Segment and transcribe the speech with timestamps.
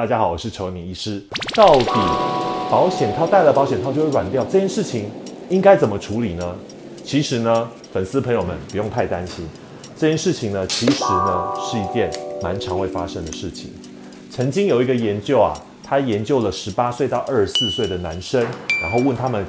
[0.00, 1.22] 大家好，我是丑女医师。
[1.54, 1.84] 到底
[2.70, 5.10] 保险套戴了保险套就会软掉这件事情
[5.50, 6.56] 应该怎么处理呢？
[7.04, 9.46] 其实呢，粉丝朋友们不用太担心，
[9.98, 12.10] 这件事情呢，其实呢是一件
[12.42, 13.74] 蛮常会发生的事情。
[14.30, 15.52] 曾经有一个研究啊，
[15.82, 18.42] 他研究了十八岁到二十四岁的男生，
[18.80, 19.44] 然后问他们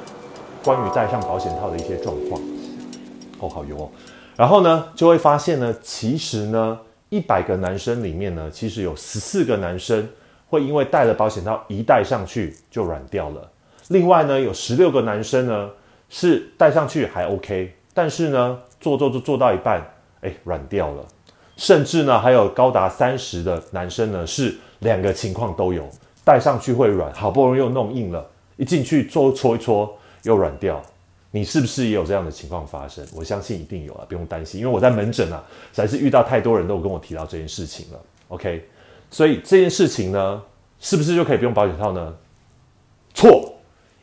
[0.62, 2.38] 关于戴上保险套的一些状况。
[3.38, 3.88] 哦，好油哦。
[4.36, 6.78] 然后呢，就会发现呢，其实呢，
[7.08, 10.06] 一百个男生里面呢，其实有十四个男生
[10.52, 13.50] 会因为戴了保险套一戴上去就软掉了。
[13.88, 15.70] 另外呢，有十六个男生呢
[16.10, 19.82] 是戴上去还 OK，但是呢，做做做做到一半，
[20.20, 21.02] 哎，软掉了。
[21.56, 25.88] 甚至呢，还有高达三十的男生呢是两个情况都有，
[26.22, 30.82] 戴上去会软，好不容易又弄硬了，一进去搓搓一搓又软掉。
[31.30, 33.02] 你是不是也有这样的情况发生？
[33.14, 37.98] 我相信一定有啊，不用担心，因为我在门诊啊，实在是遇到太多人都跟我提到这件事情了。
[38.28, 38.68] OK，
[39.12, 40.42] 所以这件事情呢，
[40.80, 42.14] 是不是就可以不用保险套呢？
[43.12, 43.52] 错，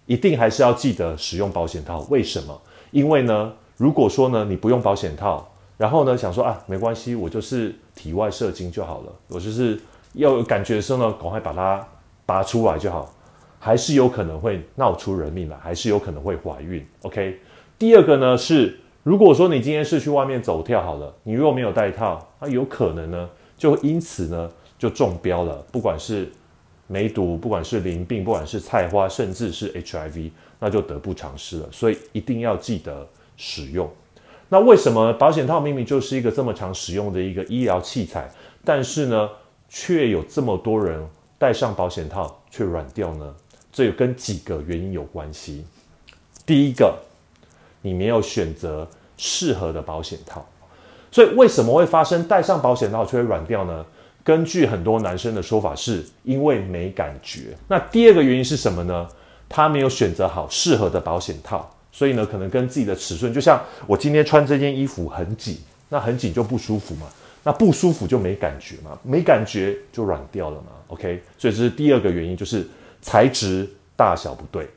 [0.05, 2.05] 一定还是要记得使用保险套。
[2.09, 2.61] 为什么？
[2.91, 9.81] 因为呢，如果说呢你不用保险套，然后呢想说啊没关系，我就是体外射精就好了，我就是
[10.13, 11.85] 要有感觉的时候呢，赶快把它
[12.25, 13.11] 拔出来就好。
[13.61, 16.87] 还是有可能会闹出人命来，还是有可能会怀孕。
[17.01, 17.37] OK，
[17.77, 24.49] 第二个呢是，如果说你今天是去外面走跳好了，你如果没有带套，那有可能呢就因此呢
[24.79, 26.31] 就中标了，不管是
[26.87, 31.69] 梅毒，不管是淋病，不管是菜花，甚至是 HIV，那就得不偿失了。
[31.71, 33.07] 所以一定要记得
[33.37, 33.87] 使用。
[34.47, 38.27] 那为什么保险套明明就是一个这么常使用的一个医疗器材，
[38.65, 39.29] 但是呢
[39.67, 41.05] 却有这么多人
[41.37, 43.35] 戴上保险套却软掉呢？
[43.71, 45.63] 这有跟几个原因有关系。
[46.45, 46.97] 第一个，
[47.83, 50.43] 你没有选择适合的保险套，
[51.11, 53.85] 所以为什么会发生戴上保险套却会软掉呢？
[54.29, 57.57] 根据很多男生的说法，是因为没感觉。
[57.67, 59.07] 那第二个原因是什么呢？
[59.49, 65.57] 他没有选择好适合的保险套，所以呢，可能跟自己的尺寸，就像我今天穿这件衣服很紧，
[65.89, 67.07] 那很紧就不舒服嘛，
[67.43, 70.67] 那不舒服就没感觉嘛，没感觉就软掉了嘛。
[70.89, 72.67] OK，所以这是第二个原因，就是。
[73.01, 73.65] 材质
[73.95, 74.67] 大小不对，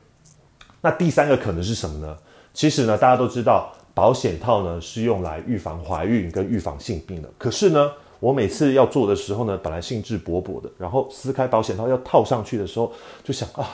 [0.79, 2.17] 那第三个可能是什么呢？
[2.53, 7.29] 其实呢，大家都知道保险套呢是用来预防怀孕跟预防性病的。
[7.37, 7.91] 可是呢，
[8.23, 12.89] 我每次要做的时候呢，本来兴致勃勃的，然后撕开保险套要套上去的时候，
[13.21, 13.67] 就想啊，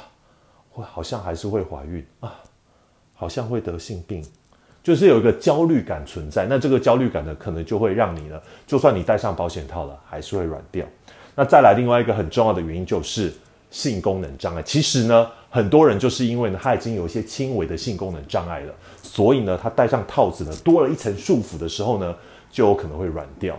[0.73, 2.33] 我好像还是会怀孕啊，
[3.13, 4.25] 好像会得性病，
[4.81, 6.47] 就是有一个焦虑感存在。
[6.49, 10.83] 那这个焦虑感呢，可能就会让你呢，就算你戴上保险套了，还是会软掉。
[11.35, 13.31] 那再来另外一个很重要的原因就是。
[13.71, 18.73] 性功能障碍，其实呢，很多人就是因为呢，他已经有一些轻微的性功能障碍了，
[19.03, 22.15] 所以呢，他戴上套子呢，多了一层束缚的时候呢，
[22.49, 23.55] 就有可能会软掉。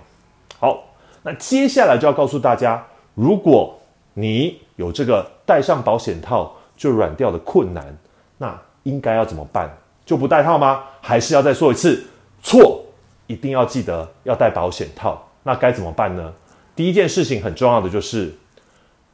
[0.61, 0.85] 好，
[1.23, 3.77] 那接下来就要告诉大家，如果
[4.15, 7.97] 你有这个戴上保险套就软掉的困难，
[8.39, 9.77] 那应该要怎么办？
[10.05, 10.85] 就不戴套吗？
[11.01, 12.05] 还是要再说一次？
[12.43, 12.85] 错，
[13.27, 15.27] 一定要记得要戴保险套。
[15.43, 16.33] 那该怎么办呢？
[16.77, 18.33] 第一件事情很重要的就是。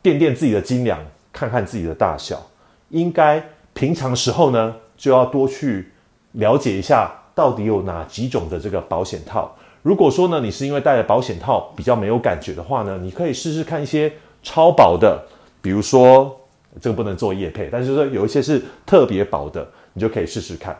[0.03, 1.01] 垫垫自己的斤两，
[1.33, 2.41] 看看自己的大小，
[2.91, 5.91] 应该平常时候呢就要多去
[6.31, 9.53] 了解一下，到底有哪几种的这个保险套。
[9.87, 15.25] 如果说呢你是因为戴了保险套比较没有感觉的话呢，你可以试试看一些超薄的，
[15.63, 16.41] 比如说
[16.81, 20.77] 这个不能做叶配，但是说有一些是特别薄的，你就可以试试看。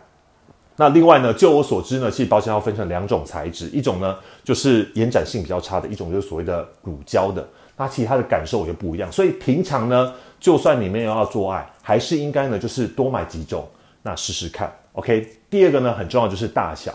[0.75, 7.47] 那另外呢，就我所知呢，其实保险套分成两种材质，一种呢就是延展性比较差的，一种就是所谓的乳胶的。
[7.77, 13.69] 那其他的感受也不一样，所以平常呢，就算你没有要做爱，还是应该呢，就是多买几种，
[14.03, 14.69] 那试试看。
[14.95, 16.93] OK，第二个呢，很重要就是大小。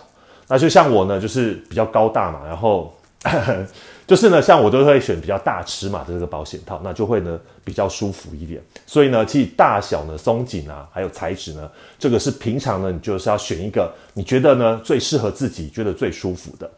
[0.52, 2.94] 那就像我呢，就是比较高大嘛，然后
[4.06, 8.62] 就是呢，像我都会选比较大尺码的这个保险套，那就会呢比较舒服一点。
[8.86, 16.70] 所以呢，其实大小呢、松紧啊，还有材质呢，这个是平常呢，你就是要选一个你觉得呢最适合自己、觉得最舒服的。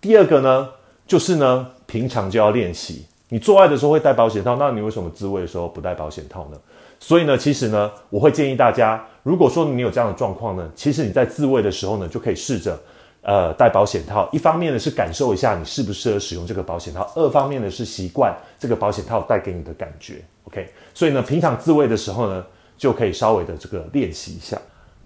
[0.00, 0.68] 第二个呢，
[1.04, 3.04] 就是呢，平常就要练习。
[3.28, 6.56] 你做爱的时候会戴保险套，那你为什么自慰的时候不戴保险套呢？
[7.00, 12.78] 所以呢，其实呢，我会建议大家，如果说你有这样的状况呢，其实你在自慰的时候呢，就可以试着，
[13.22, 14.28] 呃，戴保险套。
[14.32, 20.22] 一方面呢是感受一下你适不适合使用这个保险套，二方面呢是习惯这个保险套带给你的感觉。
[20.44, 22.44] OK，所以呢，平常自慰的时候呢，
[22.78, 24.56] 就可以稍微的这个练习一下。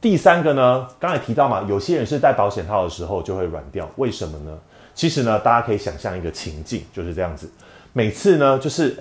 [0.01, 4.59] 第三个呢，刚才提到嘛，有些人是戴保险套的时候就会软掉，为什么呢？
[4.95, 7.51] 其实呢，大家可以想象一个情境，就是这样子。
[7.93, 8.97] 每次呢，就是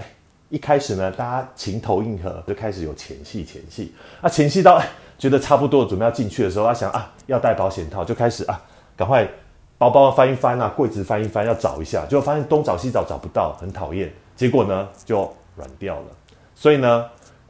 [0.50, 3.94] 一开始呢，大家情投意合，就开始有前戏，前戏。
[4.22, 4.82] 那前戏到
[5.20, 8.60] 觉得差不多，准备要进去的时候，他想啊，要戴保险套，就开始啊，
[8.96, 9.28] 赶快
[9.78, 14.12] 包包翻一翻啊，柜子翻一翻，要找一下，结果发现东找西找找不到，很讨厌。
[14.36, 16.06] 结果呢，就软掉了。
[16.56, 17.06] 所以呢，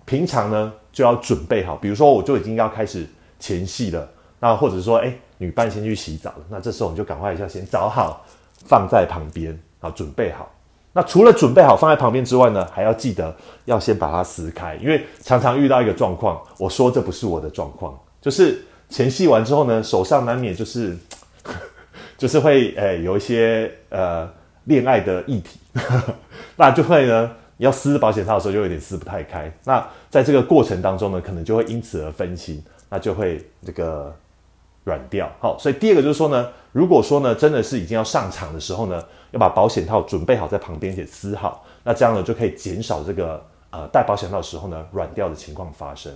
[0.06, 3.08] 平常呢就要准备好，比如说我就已经要开始
[3.40, 4.10] 前戏了，
[4.40, 8.26] 那或者说哎女伴先去洗澡了，那这时候你就赶快一下先找好
[8.66, 10.50] 放在旁边啊，准备好。
[10.96, 13.36] 那除了准备好放在旁边之外呢，还要记得
[13.66, 20.98] 要先把它撕开，因为常常遇到一个状况，我说这不是我的状况，就是前戏完之后呢，手上难免就是
[22.18, 24.30] 就是会诶有一些呃
[24.66, 25.60] 恋爱的议题，
[26.56, 34.16] 那就会呢要撕保险套的时候就有点撕不太开，那在这个过程当中呢，可能就会因此而分心，那就会这个
[34.84, 35.32] 软掉。
[35.40, 39.04] 好，所以第二个就是说呢，如果说呢真的是已经要上场的时候呢。
[39.34, 46.16] 要把保险套准备好在旁边且撕好，那这样呢就可以减少这个呃戴保险套的时候呢软掉的情况发生。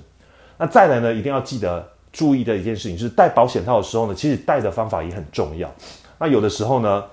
[0.59, 1.83] 那再来呢，一定要记得
[2.17, 5.71] 注意的一件事情就是戴保险套的时候呢，其实戴的方法也很重要。
[6.17, 7.03] 那有的时候呢，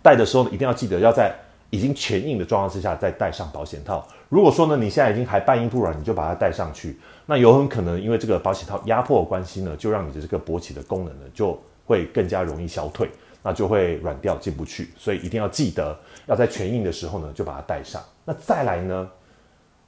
[0.00, 1.34] 戴的时候呢，一定要记得要在
[1.70, 4.06] 已经全硬的状况之下再戴上保险套。
[4.28, 6.96] 如果说呢你现在已经还半硬不软，你就把它戴上去，
[7.26, 13.10] 那有很可能因为这个保险套压迫的关系呢，就让你的这个勃起的功能呢就会更加容易消退。
[13.42, 17.98] 那就会软掉进不去，所以一定要记得要在全硬的时候呢就把它戴上。
[18.22, 19.08] 那再来呢，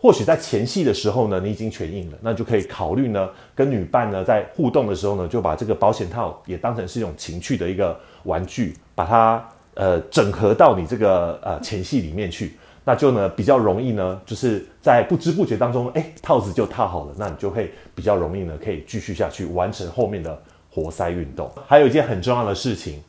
[0.02, 20.36] 或许在前戏的时候呢你已经全硬了，那就可以考虑呢跟女伴呢在互动的时候呢就把这个保险套也当成是一种情趣的一个玩具，把它呃整合到你这个呃前戏里面去，那就呢比较容易呢就是在不知不觉当中哎套子就套好了，那你就会比较容易呢可以继续下去完成后面的
[20.68, 21.48] 活塞运动。
[21.68, 23.00] 还有一件很重要的事情。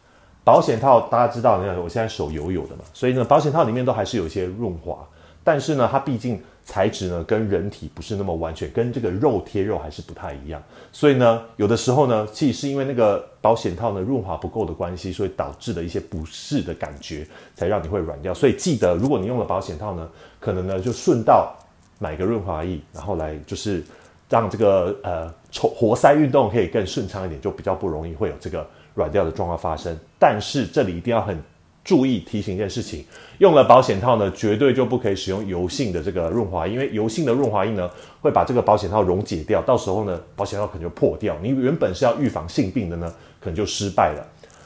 [0.46, 4.98] 保险套大家知道，你看我现在手油油的嘛，所以呢，保险套里面都还是有一些润滑，
[5.42, 10.62] 但是呢，它毕竟材质呢跟人体不是那么完全，跟这个肉贴肉还是不太一样，
[10.92, 18.34] 所以呢，有的时候呢，其实是因为那个保险套呢润滑不够的关系，所以导致的一些不适的感觉，才让你会软掉。
[18.34, 21.56] 所以记得，如果你用了保险套呢，可能呢就顺道
[22.00, 23.84] 买个润滑液，然后来就是
[24.30, 28.66] 让这个呃抽活塞运动可以更顺畅一点，就比较不容易会有这个。
[28.96, 31.36] 软掉的状况发生，但是这里一定要很
[31.84, 33.06] 注意提醒一件事情：
[33.40, 37.90] 用了保险套呢，绝对就不可以使用油性的这个润滑液，因为油性的润滑液呢
[38.22, 41.36] 会把这个保险套溶解掉，到时候呢保险套可能就破掉。
[41.42, 44.26] 你原本是要预防性病的呢，可能就失败了。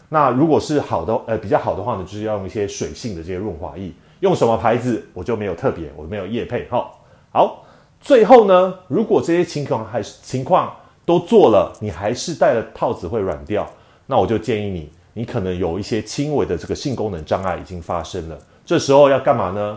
[0.10, 3.92] 那如果是好的，呃比较好的话呢，就是要用一些水性的这些润滑液。
[4.20, 6.66] 用什么牌子我就没有特别，我没有液配。
[6.70, 6.90] 哈，
[7.32, 7.66] 好，
[8.00, 10.74] 最后呢，如果这些情况还是情况
[11.06, 13.68] 都做了，你还是戴了套子会软掉。
[14.08, 19.76] 那我就建议你，你可能有一些轻微的这个性功能障碍已经发生了，这时候要干嘛呢？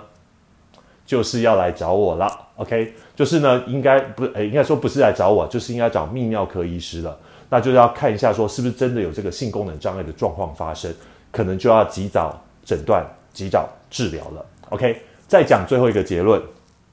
[1.07, 2.93] 就是要来找我了，OK？
[3.17, 7.19] 就是呢，应该不，诶，应该说不是来找我，就是应该找泌尿科医师了。
[7.49, 10.95] 那就要看一下，说是不是真的有这个性功能障碍的状况发生，
[11.33, 13.03] 可能就要及早诊断、
[13.33, 15.01] 及早治疗了，OK？
[15.27, 16.39] 再讲最后一个结论，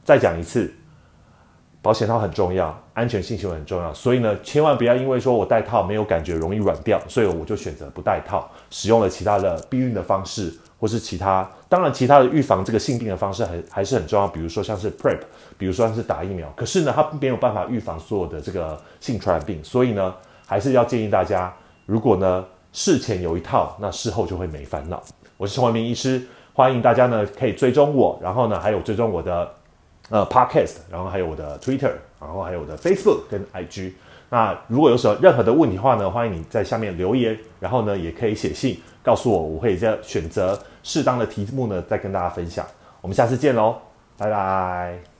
[0.05, 0.73] 再讲一次。
[1.87, 15.19] 保险套很重要，安全性行为很重要，所以呢，千万不要因为说我戴套没有感觉，容易软掉，所以我就选择不戴套，使用了其他的避孕的方式，或是其他，当然其他的预防这个性病的方式还还是很重要，比如说像是 Prep，
[15.57, 20.13] 比如说像是打疫苗，可是呢，它没有办法预防所有的这个性传染病，所以呢，
[20.45, 21.55] 还是要建议大家，
[21.85, 22.43] 如果呢
[22.73, 25.01] 事前有一套，那事后就会没烦恼。
[25.37, 29.49] 我是陈文明医师，欢迎大家呢可以追踪我，然后呢还有追踪我的。
[30.09, 33.93] 呃，Podcast，然后还有我的 Twitter，然后还有我的 Facebook 跟 IG。
[34.29, 42.65] 那如果有什么任何的问题的话呢，欢迎你在下面留言，然后呢也可以写信告诉我，我会再选择适当的题目呢再跟大家分享。
[43.01, 43.75] 我们下次见喽，
[44.17, 45.16] 拜拜。